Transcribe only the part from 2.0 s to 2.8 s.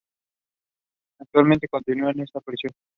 en esta prisión.